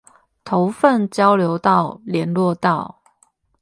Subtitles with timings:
[0.43, 3.03] 頭份交流道聯絡道